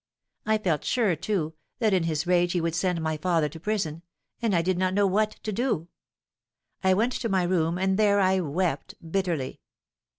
I 0.47 0.57
felt 0.57 0.83
sure, 0.83 1.15
too, 1.15 1.53
that 1.77 1.93
in 1.93 2.05
his 2.05 2.25
rage 2.25 2.53
he 2.53 2.59
would 2.59 2.73
send 2.73 2.99
my 3.03 3.17
father 3.17 3.47
to 3.47 3.59
prison; 3.59 4.01
and 4.41 4.55
I 4.55 4.63
did 4.63 4.75
not 4.79 4.95
know 4.95 5.05
what 5.05 5.33
to 5.43 5.51
do. 5.51 5.89
I 6.83 6.95
went 6.95 7.11
to 7.13 7.29
my 7.29 7.43
room, 7.43 7.77
and 7.77 7.99
there 7.99 8.19
I 8.19 8.39
wept 8.39 8.95
bitterly. 9.11 9.59